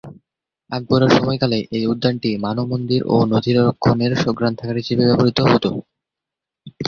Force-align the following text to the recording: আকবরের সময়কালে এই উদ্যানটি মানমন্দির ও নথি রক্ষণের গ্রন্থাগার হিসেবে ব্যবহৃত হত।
আকবরের 0.69 1.11
সময়কালে 1.17 1.57
এই 1.77 1.85
উদ্যানটি 1.87 2.29
মানমন্দির 2.45 3.01
ও 3.05 3.25
নথি 3.31 3.51
রক্ষণের 3.57 4.11
গ্রন্থাগার 4.37 4.79
হিসেবে 4.81 5.03
ব্যবহৃত 5.07 5.39
হত। 5.45 5.65